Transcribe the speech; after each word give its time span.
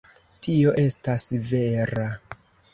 Tio 0.47 0.73
estas 0.85 1.27
vera. 1.53 2.11